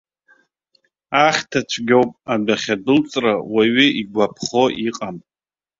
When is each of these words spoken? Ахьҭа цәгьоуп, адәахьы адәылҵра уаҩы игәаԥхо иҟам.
Ахьҭа 1.25 1.59
цәгьоуп, 1.69 2.09
адәахьы 2.33 2.73
адәылҵра 2.75 3.33
уаҩы 3.53 3.85
игәаԥхо 4.01 4.63
иҟам. 4.87 5.17